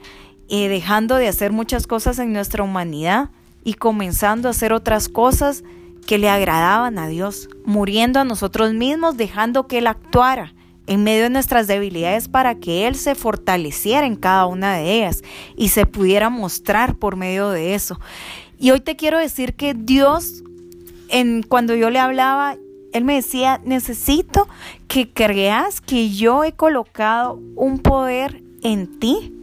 eh, 0.48 0.70
dejando 0.70 1.16
de 1.16 1.28
hacer 1.28 1.52
muchas 1.52 1.88
cosas 1.88 2.20
en 2.20 2.34
nuestra 2.34 2.64
humanidad 2.64 3.32
y 3.64 3.74
comenzando 3.74 4.48
a 4.48 4.52
hacer 4.52 4.74
otras 4.74 5.10
cosas 5.10 5.64
que 6.08 6.18
le 6.18 6.30
agradaban 6.30 6.98
a 6.98 7.08
Dios, 7.08 7.50
muriendo 7.66 8.20
a 8.20 8.24
nosotros 8.24 8.74
mismos, 8.74 9.18
dejando 9.18 9.68
que 9.68 9.78
Él 9.78 9.88
actuara 9.88 10.56
en 10.88 11.04
medio 11.04 11.24
de 11.24 11.30
nuestras 11.30 11.68
debilidades 11.68 12.30
para 12.30 12.56
que 12.56 12.88
Él 12.88 12.96
se 12.96 13.14
fortaleciera 13.14 14.08
en 14.08 14.16
cada 14.16 14.46
una 14.48 14.78
de 14.78 14.94
ellas 14.94 15.22
y 15.58 15.70
se 15.70 15.86
pudiera 15.86 16.30
mostrar 16.30 16.96
por 16.96 17.18
medio 17.18 17.50
de 17.50 17.76
eso. 17.76 18.00
Y 18.58 18.72
hoy 18.72 18.80
te 18.80 18.96
quiero 18.96 19.20
decir 19.20 19.54
que 19.54 19.74
Dios, 19.76 20.44
en, 21.10 21.44
cuando 21.44 21.76
yo 21.76 21.90
le 21.90 22.00
hablaba, 22.00 22.56
Él 22.94 23.04
me 23.04 23.16
decía, 23.16 23.62
necesito 23.66 24.48
que 24.88 25.12
creas 25.12 25.82
que 25.82 26.10
yo 26.10 26.46
he 26.46 26.54
colocado 26.54 27.40
un 27.56 27.80
poder 27.80 28.42
en 28.64 28.98
ti 29.00 29.37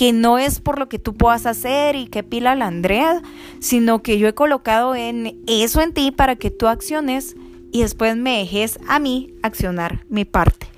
que 0.00 0.14
no 0.14 0.38
es 0.38 0.60
por 0.60 0.78
lo 0.78 0.88
que 0.88 0.98
tú 0.98 1.14
puedas 1.14 1.44
hacer 1.44 1.94
y 1.94 2.06
que 2.06 2.22
pila 2.22 2.54
la 2.54 2.68
Andrea, 2.68 3.20
sino 3.58 4.02
que 4.02 4.16
yo 4.16 4.28
he 4.28 4.32
colocado 4.32 4.94
en 4.94 5.42
eso 5.46 5.82
en 5.82 5.92
ti 5.92 6.10
para 6.10 6.36
que 6.36 6.50
tú 6.50 6.68
acciones 6.68 7.36
y 7.70 7.82
después 7.82 8.16
me 8.16 8.38
dejes 8.38 8.78
a 8.88 8.98
mí 8.98 9.34
accionar 9.42 10.06
mi 10.08 10.24
parte. 10.24 10.68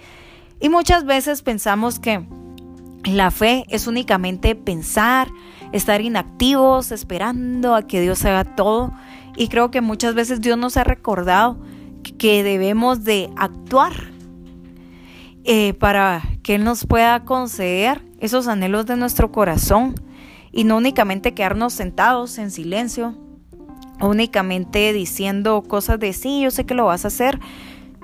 Y 0.59 0.71
muchas 0.71 1.05
veces 1.05 1.43
pensamos 1.43 2.01
que 2.01 2.27
la 3.05 3.31
fe 3.31 3.65
es 3.69 3.87
únicamente 3.87 4.57
pensar, 4.57 5.29
estar 5.71 6.01
inactivos, 6.01 6.91
esperando 6.91 7.77
a 7.77 7.87
que 7.87 8.01
Dios 8.01 8.25
haga 8.25 8.43
todo. 8.43 8.93
Y 9.37 9.47
creo 9.47 9.71
que 9.71 9.83
muchas 9.83 10.17
veces 10.17 10.41
Dios 10.41 10.59
nos 10.59 10.77
ha 10.77 10.83
recordado 10.83 11.61
que 12.19 12.43
debemos 12.43 13.05
de 13.05 13.31
actuar 13.37 13.93
eh, 15.45 15.75
para 15.75 16.23
que 16.43 16.57
Él 16.57 16.65
nos 16.65 16.87
pueda 16.89 17.25
conceder 17.25 18.11
esos 18.23 18.47
anhelos 18.47 18.87
de 18.87 18.97
nuestro 18.97 19.33
corazón 19.33 19.95
y 20.53 20.65
no 20.65 20.77
únicamente 20.77 21.35
quedarnos 21.35 21.73
sentados 21.73 22.39
en 22.39 22.53
silencio, 22.53 23.19
únicamente 24.01 24.93
diciendo 24.93 25.63
cosas 25.63 25.99
de 25.99 26.13
sí, 26.13 26.41
yo 26.41 26.51
sé 26.51 26.65
que 26.65 26.75
lo 26.75 26.87
vas 26.87 27.05
a 27.05 27.09
hacer, 27.09 27.41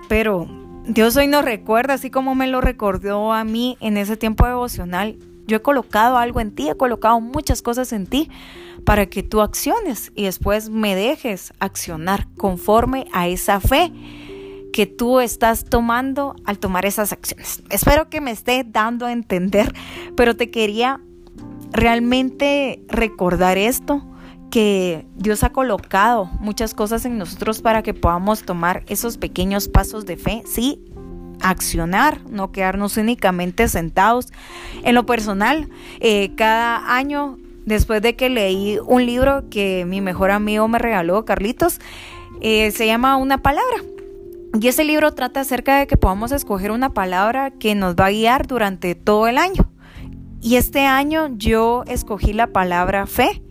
pero 0.09 0.49
Dios 0.87 1.17
hoy 1.17 1.29
nos 1.29 1.45
recuerda, 1.45 1.95
así 1.95 2.11
como 2.11 2.35
me 2.35 2.49
lo 2.49 2.61
recordó 2.61 3.33
a 3.33 3.45
mí 3.45 3.79
en 3.81 3.97
ese 3.97 4.17
tiempo 4.17 4.45
devocional, 4.45 5.17
yo 5.47 5.59
he 5.59 5.63
colocado 5.63 6.19
algo 6.19 6.41
en 6.41 6.53
ti, 6.53 6.69
he 6.69 6.77
colocado 6.77 7.21
muchas 7.21 7.63
cosas 7.63 7.93
en 7.93 8.07
ti 8.07 8.29
para 8.85 9.07
que 9.07 9.23
tú 9.23 9.41
acciones 9.41 10.11
y 10.17 10.25
después 10.25 10.69
me 10.69 10.97
dejes 10.97 11.53
accionar 11.61 12.27
conforme 12.37 13.07
a 13.13 13.29
esa 13.29 13.61
fe 13.61 13.93
que 14.79 14.87
tú 14.87 15.19
estás 15.19 15.65
tomando 15.65 16.37
al 16.45 16.61
tomar 16.61 16.87
esas 16.87 17.13
acciones. 17.13 17.65
Espero 17.69 18.09
que 18.09 18.21
me 18.21 18.31
esté 18.31 18.63
dando 18.65 19.07
a 19.07 19.13
entender, 19.13 19.75
pero 20.15 20.37
te 20.37 20.53
quería 20.53 21.01
realmente 21.73 22.81
recordar 22.87 23.59
esto, 23.59 24.07
que 24.53 25.05
Dios 25.17 25.43
ha 25.43 25.51
colocado 25.51 26.27
muchas 26.39 26.75
cosas 26.75 27.05
en 27.07 27.19
nosotros 27.19 27.61
para 27.61 27.83
que 27.83 27.93
podamos 27.93 28.45
tomar 28.45 28.85
esos 28.87 29.19
pequeños 29.19 29.67
pasos 29.67 30.07
de 30.07 30.17
fe, 30.17 30.45
sí, 30.47 30.81
accionar, 31.41 32.21
no 32.31 32.53
quedarnos 32.53 32.99
únicamente 32.99 33.67
sentados. 33.67 34.29
En 34.85 34.95
lo 34.95 35.07
personal, 35.07 35.69
eh, 35.99 36.37
cada 36.37 36.95
año, 36.95 37.37
después 37.67 38.01
de 38.01 38.15
que 38.15 38.29
leí 38.29 38.79
un 38.87 39.05
libro 39.07 39.43
que 39.51 39.85
mi 39.87 40.01
mejor 40.01 40.31
amigo 40.31 40.69
me 40.69 40.79
regaló, 40.79 41.25
Carlitos, 41.25 41.81
eh, 42.41 42.71
se 42.71 42.87
llama 42.87 43.17
Una 43.17 43.39
Palabra. 43.39 43.83
Y 44.61 44.69
ese 44.69 44.85
libro 44.85 45.13
trata 45.13 45.41
acerca 45.41 45.79
de 45.79 45.87
que 45.87 45.97
podamos 45.97 46.33
escoger 46.33 46.71
una 46.71 46.93
palabra 46.95 47.51
que 47.51 47.75
nos 47.75 47.95
va 47.95 48.07
a 48.07 48.11
guiar 48.11 48.47
durante 48.47 48.95
todo 48.95 49.29
el 49.29 49.39
año. 49.39 49.71
Y 50.41 50.57
este 50.57 50.87
año 50.87 51.31
yo 51.37 51.85
escogí 51.87 52.33
la 52.33 52.49
palabra 52.49 53.07
fe, 53.07 53.43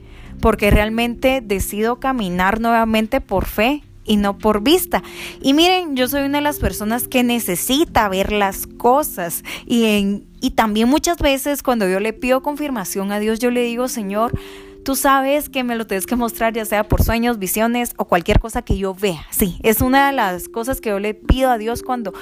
porque 0.41 0.71
realmente 0.71 1.41
decido 1.41 1.99
caminar 1.99 2.59
nuevamente 2.59 3.21
por 3.21 3.45
fe 3.45 3.83
y 4.05 4.17
no 4.17 4.37
por 4.37 4.61
vista. 4.61 5.03
Y 5.41 5.53
miren, 5.53 5.95
yo 5.95 6.07
soy 6.07 6.23
una 6.23 6.39
de 6.39 6.43
las 6.43 6.59
personas 6.59 7.07
que 7.07 7.23
necesita 7.23 8.09
ver 8.09 8.31
las 8.31 8.65
cosas 8.65 9.43
y, 9.65 10.23
y 10.41 10.51
también 10.51 10.89
muchas 10.89 11.17
veces 11.17 11.61
cuando 11.61 11.87
yo 11.87 11.99
le 11.99 12.13
pido 12.13 12.41
confirmación 12.41 13.11
a 13.11 13.19
Dios, 13.19 13.39
yo 13.39 13.51
le 13.51 13.61
digo, 13.63 13.87
Señor, 13.87 14.31
Tú 14.87 14.95
sabes 14.95 15.49
que 15.49 15.65
me 15.65 15.75
lo 15.75 15.85
tienes 15.85 16.05
que 16.05 16.15
mostrar 16.15 16.53
ya 16.53 16.63
sea 16.63 16.87
por 16.87 17.03
sueños, 17.03 17.39
visiones 17.39 17.93
o 17.97 18.05
cualquier 18.05 18.39
cosa 18.39 18.61
que 18.61 18.77
yo 18.77 18.93
vea. 18.93 19.27
Sí, 19.31 19.59
es 19.61 19.81
una 19.81 20.07
de 20.07 20.13
las 20.13 20.47
cosas 20.47 20.79
que 20.79 20.91
yo 20.91 20.99
le 20.99 21.13
pido 21.13 21.51
a 21.51 21.57
Dios 21.57 21.83
cuando 21.83 22.13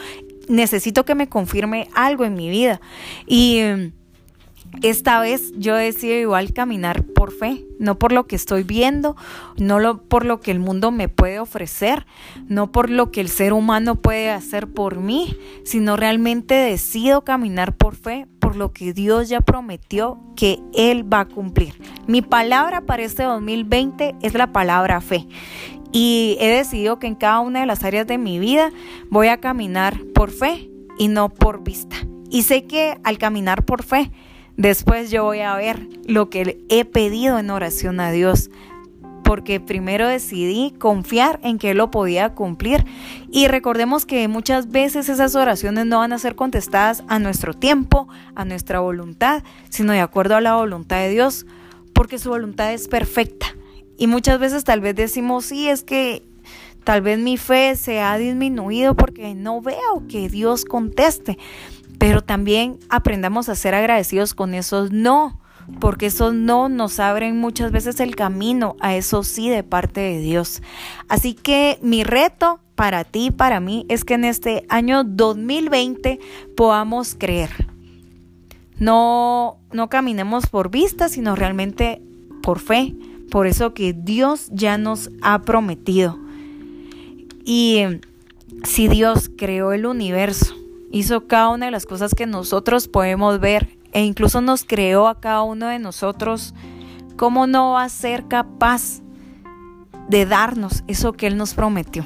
necesito 0.47 1.05
que 1.05 1.13
me 1.13 1.29
confirme 1.29 1.87
algo 1.93 2.25
en 2.25 2.33
mi 2.33 2.49
vida. 2.49 2.81
Y 3.27 3.59
esta 4.81 5.19
vez 5.19 5.51
yo 5.57 5.75
decido 5.75 6.15
igual 6.15 6.53
caminar 6.53 7.03
por 7.03 7.31
fe, 7.31 7.65
no 7.79 7.97
por 7.97 8.11
lo 8.11 8.27
que 8.27 8.35
estoy 8.35 8.63
viendo, 8.63 9.15
no 9.57 10.01
por 10.03 10.25
lo 10.25 10.39
que 10.39 10.51
el 10.51 10.59
mundo 10.59 10.91
me 10.91 11.09
puede 11.09 11.39
ofrecer, 11.39 12.05
no 12.47 12.71
por 12.71 12.89
lo 12.89 13.11
que 13.11 13.21
el 13.21 13.29
ser 13.29 13.53
humano 13.53 13.95
puede 13.95 14.29
hacer 14.29 14.67
por 14.67 14.99
mí, 14.99 15.35
sino 15.63 15.97
realmente 15.97 16.55
decido 16.55 17.23
caminar 17.23 17.75
por 17.75 17.95
fe 17.95 18.27
lo 18.55 18.71
que 18.71 18.93
Dios 18.93 19.29
ya 19.29 19.41
prometió 19.41 20.19
que 20.35 20.59
Él 20.73 21.11
va 21.11 21.21
a 21.21 21.25
cumplir. 21.25 21.75
Mi 22.07 22.21
palabra 22.21 22.81
para 22.81 23.03
este 23.03 23.23
2020 23.23 24.15
es 24.21 24.33
la 24.33 24.51
palabra 24.51 25.01
fe. 25.01 25.27
Y 25.91 26.37
he 26.39 26.49
decidido 26.49 26.99
que 26.99 27.07
en 27.07 27.15
cada 27.15 27.39
una 27.39 27.61
de 27.61 27.65
las 27.65 27.83
áreas 27.83 28.07
de 28.07 28.17
mi 28.17 28.39
vida 28.39 28.71
voy 29.09 29.27
a 29.27 29.39
caminar 29.39 29.99
por 30.13 30.31
fe 30.31 30.69
y 30.97 31.07
no 31.07 31.29
por 31.29 31.63
vista. 31.63 31.95
Y 32.29 32.43
sé 32.43 32.65
que 32.65 32.97
al 33.03 33.17
caminar 33.17 33.63
por 33.63 33.83
fe, 33.83 34.11
después 34.57 35.11
yo 35.11 35.23
voy 35.23 35.41
a 35.41 35.55
ver 35.55 35.87
lo 36.07 36.29
que 36.29 36.63
he 36.69 36.85
pedido 36.85 37.39
en 37.39 37.49
oración 37.49 37.99
a 37.99 38.11
Dios 38.11 38.49
porque 39.25 39.59
primero 39.59 40.07
decidí 40.07 40.71
confiar 40.77 41.39
en 41.43 41.57
que 41.57 41.71
Él 41.71 41.77
lo 41.77 41.89
podía 41.89 42.35
cumplir. 42.35 42.85
Y 43.31 43.47
recordemos 43.47 44.05
que 44.05 44.27
muchas 44.27 44.69
veces 44.69 45.09
esas 45.09 45.35
oraciones 45.35 45.87
no 45.87 45.97
van 45.97 46.13
a 46.13 46.19
ser 46.19 46.35
contestadas 46.35 47.03
a 47.07 47.17
nuestro 47.17 47.55
tiempo, 47.55 48.07
a 48.35 48.45
nuestra 48.45 48.79
voluntad, 48.79 49.43
sino 49.69 49.93
de 49.93 49.99
acuerdo 49.99 50.35
a 50.35 50.41
la 50.41 50.55
voluntad 50.55 50.97
de 50.97 51.09
Dios, 51.09 51.47
porque 51.91 52.19
su 52.19 52.29
voluntad 52.29 52.71
es 52.71 52.87
perfecta. 52.87 53.47
Y 53.97 54.05
muchas 54.05 54.39
veces 54.39 54.63
tal 54.63 54.79
vez 54.79 54.95
decimos, 54.95 55.45
sí, 55.45 55.69
es 55.69 55.83
que 55.83 56.23
tal 56.83 57.01
vez 57.01 57.17
mi 57.17 57.37
fe 57.37 57.75
se 57.75 58.01
ha 58.01 58.15
disminuido 58.17 58.95
porque 58.95 59.33
no 59.33 59.59
veo 59.59 60.03
que 60.07 60.29
Dios 60.29 60.65
conteste. 60.65 61.39
Pero 62.05 62.21
también 62.21 62.77
aprendamos 62.87 63.49
a 63.49 63.55
ser 63.55 63.73
agradecidos 63.73 64.35
con 64.35 64.53
esos 64.53 64.91
no 64.91 65.39
porque 65.79 66.05
eso 66.05 66.33
no 66.33 66.69
nos 66.69 66.99
abren 66.99 67.39
muchas 67.39 67.71
veces 67.71 67.99
el 67.99 68.15
camino 68.15 68.75
a 68.79 68.95
eso 68.95 69.23
sí 69.23 69.49
de 69.49 69.63
parte 69.63 70.01
de 70.01 70.19
Dios. 70.19 70.61
Así 71.09 71.33
que 71.33 71.79
mi 71.81 72.03
reto 72.03 72.59
para 72.75 73.05
ti, 73.05 73.31
para 73.31 73.59
mí, 73.59 73.87
es 73.89 74.05
que 74.05 74.13
en 74.13 74.25
este 74.25 74.67
año 74.69 75.03
2020 75.03 76.19
podamos 76.55 77.15
creer. 77.15 77.49
No, 78.77 79.57
no 79.71 79.89
caminemos 79.89 80.45
por 80.45 80.69
vista, 80.69 81.09
sino 81.09 81.35
realmente 81.35 82.03
por 82.43 82.59
fe, 82.59 82.93
por 83.31 83.47
eso 83.47 83.73
que 83.73 83.93
Dios 83.93 84.49
ya 84.51 84.77
nos 84.77 85.09
ha 85.23 85.41
prometido. 85.41 86.19
Y 87.43 87.81
si 88.63 88.87
Dios 88.89 89.31
creó 89.35 89.73
el 89.73 89.87
universo 89.87 90.55
hizo 90.95 91.27
cada 91.27 91.49
una 91.49 91.65
de 91.65 91.73
las 91.73 91.85
cosas 91.85 92.15
que 92.15 92.25
nosotros 92.25 92.87
podemos 92.87 93.41
ver 93.41 93.77
e 93.91 94.03
incluso 94.05 94.39
nos 94.39 94.63
creó 94.63 95.09
a 95.09 95.19
cada 95.19 95.41
uno 95.41 95.67
de 95.67 95.77
nosotros, 95.77 96.53
¿cómo 97.17 97.47
no 97.47 97.71
va 97.71 97.83
a 97.83 97.89
ser 97.89 98.29
capaz 98.29 99.01
de 100.07 100.25
darnos 100.25 100.85
eso 100.87 101.11
que 101.11 101.27
Él 101.27 101.35
nos 101.35 101.53
prometió? 101.53 102.05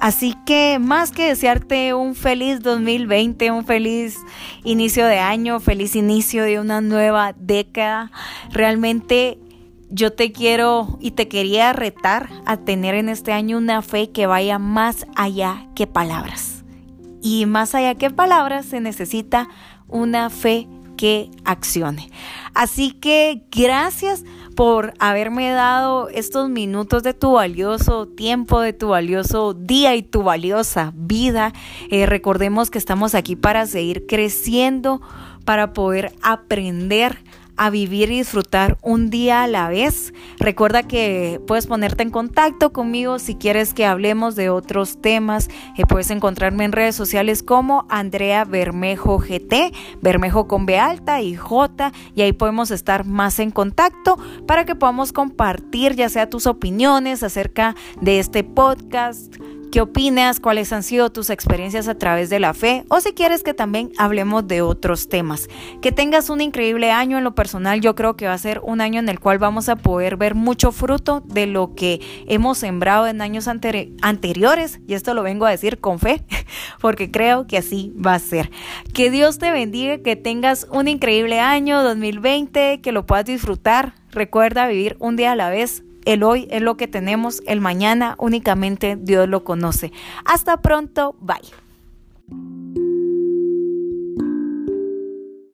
Así 0.00 0.34
que 0.44 0.80
más 0.80 1.12
que 1.12 1.28
desearte 1.28 1.94
un 1.94 2.16
feliz 2.16 2.60
2020, 2.60 3.52
un 3.52 3.64
feliz 3.64 4.18
inicio 4.64 5.06
de 5.06 5.20
año, 5.20 5.60
feliz 5.60 5.94
inicio 5.94 6.42
de 6.42 6.58
una 6.58 6.80
nueva 6.80 7.34
década, 7.38 8.10
realmente 8.50 9.38
yo 9.90 10.12
te 10.12 10.32
quiero 10.32 10.98
y 11.00 11.12
te 11.12 11.28
quería 11.28 11.72
retar 11.72 12.30
a 12.46 12.56
tener 12.56 12.96
en 12.96 13.08
este 13.08 13.32
año 13.32 13.58
una 13.58 13.80
fe 13.80 14.10
que 14.10 14.26
vaya 14.26 14.58
más 14.58 15.06
allá 15.14 15.68
que 15.76 15.86
palabras. 15.86 16.51
Y 17.22 17.46
más 17.46 17.74
allá 17.74 17.94
que 17.94 18.10
palabras 18.10 18.66
se 18.66 18.80
necesita 18.80 19.48
una 19.88 20.28
fe 20.28 20.68
que 20.96 21.30
accione. 21.44 22.10
Así 22.54 22.92
que 22.92 23.44
gracias 23.50 24.24
por 24.54 24.92
haberme 24.98 25.50
dado 25.50 26.08
estos 26.08 26.48
minutos 26.50 27.02
de 27.02 27.14
tu 27.14 27.32
valioso 27.32 28.06
tiempo, 28.06 28.60
de 28.60 28.72
tu 28.72 28.88
valioso 28.88 29.54
día 29.54 29.94
y 29.94 30.02
tu 30.02 30.22
valiosa 30.22 30.92
vida. 30.94 31.52
Eh, 31.90 32.06
recordemos 32.06 32.70
que 32.70 32.78
estamos 32.78 33.14
aquí 33.14 33.36
para 33.36 33.66
seguir 33.66 34.06
creciendo, 34.06 35.00
para 35.44 35.72
poder 35.72 36.12
aprender 36.22 37.18
a 37.62 37.70
vivir 37.70 38.10
y 38.10 38.18
disfrutar 38.18 38.76
un 38.82 39.08
día 39.08 39.44
a 39.44 39.46
la 39.46 39.68
vez. 39.68 40.12
Recuerda 40.40 40.82
que 40.82 41.40
puedes 41.46 41.68
ponerte 41.68 42.02
en 42.02 42.10
contacto 42.10 42.72
conmigo 42.72 43.20
si 43.20 43.36
quieres 43.36 43.72
que 43.72 43.86
hablemos 43.86 44.34
de 44.34 44.50
otros 44.50 45.00
temas. 45.00 45.48
Eh, 45.78 45.86
puedes 45.88 46.10
encontrarme 46.10 46.64
en 46.64 46.72
redes 46.72 46.96
sociales 46.96 47.44
como 47.44 47.86
Andrea 47.88 48.44
Bermejo 48.44 49.18
GT, 49.20 49.72
Bermejo 50.00 50.48
con 50.48 50.66
B 50.66 50.76
alta 50.76 51.20
y 51.20 51.36
J, 51.36 51.92
y 52.16 52.22
ahí 52.22 52.32
podemos 52.32 52.72
estar 52.72 53.06
más 53.06 53.38
en 53.38 53.52
contacto 53.52 54.18
para 54.48 54.64
que 54.64 54.74
podamos 54.74 55.12
compartir 55.12 55.94
ya 55.94 56.08
sea 56.08 56.28
tus 56.28 56.48
opiniones 56.48 57.22
acerca 57.22 57.76
de 58.00 58.18
este 58.18 58.42
podcast 58.42 59.36
¿Qué 59.72 59.80
opinas? 59.80 60.38
¿Cuáles 60.38 60.70
han 60.74 60.82
sido 60.82 61.10
tus 61.10 61.30
experiencias 61.30 61.88
a 61.88 61.94
través 61.94 62.28
de 62.28 62.38
la 62.38 62.52
fe? 62.52 62.84
O 62.90 63.00
si 63.00 63.14
quieres 63.14 63.42
que 63.42 63.54
también 63.54 63.90
hablemos 63.96 64.46
de 64.46 64.60
otros 64.60 65.08
temas. 65.08 65.48
Que 65.80 65.92
tengas 65.92 66.28
un 66.28 66.42
increíble 66.42 66.90
año 66.90 67.16
en 67.16 67.24
lo 67.24 67.34
personal. 67.34 67.80
Yo 67.80 67.94
creo 67.94 68.14
que 68.14 68.26
va 68.26 68.34
a 68.34 68.38
ser 68.38 68.60
un 68.62 68.82
año 68.82 69.00
en 69.00 69.08
el 69.08 69.18
cual 69.18 69.38
vamos 69.38 69.70
a 69.70 69.76
poder 69.76 70.18
ver 70.18 70.34
mucho 70.34 70.72
fruto 70.72 71.22
de 71.24 71.46
lo 71.46 71.74
que 71.74 72.02
hemos 72.26 72.58
sembrado 72.58 73.06
en 73.06 73.22
años 73.22 73.48
anteriores. 73.48 74.78
Y 74.86 74.92
esto 74.92 75.14
lo 75.14 75.22
vengo 75.22 75.46
a 75.46 75.50
decir 75.50 75.80
con 75.80 75.98
fe, 75.98 76.22
porque 76.82 77.10
creo 77.10 77.46
que 77.46 77.56
así 77.56 77.94
va 77.94 78.12
a 78.12 78.18
ser. 78.18 78.50
Que 78.92 79.10
Dios 79.10 79.38
te 79.38 79.52
bendiga, 79.52 80.02
que 80.02 80.16
tengas 80.16 80.66
un 80.70 80.86
increíble 80.86 81.40
año 81.40 81.82
2020, 81.82 82.82
que 82.82 82.92
lo 82.92 83.06
puedas 83.06 83.24
disfrutar. 83.24 83.94
Recuerda 84.10 84.66
vivir 84.66 84.98
un 84.98 85.16
día 85.16 85.32
a 85.32 85.36
la 85.36 85.48
vez 85.48 85.82
el 86.04 86.22
hoy 86.22 86.48
es 86.50 86.62
lo 86.62 86.76
que 86.76 86.88
tenemos, 86.88 87.42
el 87.46 87.60
mañana 87.60 88.16
únicamente 88.18 88.96
Dios 89.00 89.28
lo 89.28 89.44
conoce. 89.44 89.92
Hasta 90.24 90.60
pronto, 90.60 91.16
bye. 91.20 92.61